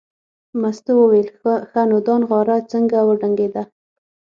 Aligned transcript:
مستو 0.61 0.91
وویل 0.99 1.29
ښه 1.69 1.81
نو 1.89 1.97
دا 2.07 2.15
نغاره 2.21 2.57
څنګه 2.71 2.97
وډنګېده. 3.07 3.63